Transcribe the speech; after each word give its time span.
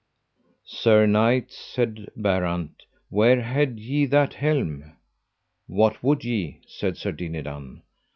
Sir 0.65 1.05
knight, 1.05 1.51
said 1.51 2.09
Berrant, 2.15 2.85
where 3.09 3.39
had 3.43 3.79
ye 3.79 4.07
that 4.07 4.33
helm? 4.33 4.93
What 5.67 6.01
would 6.01 6.25
ye? 6.25 6.61
said 6.65 6.97
Sir 6.97 7.11
Dinadan. 7.11 7.83